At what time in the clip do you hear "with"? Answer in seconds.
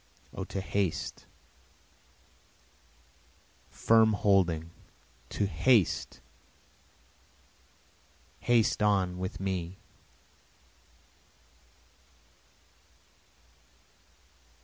9.19-9.39